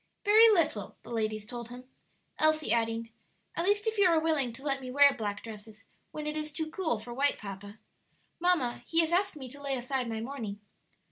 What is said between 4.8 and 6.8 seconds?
me wear black dresses when it is too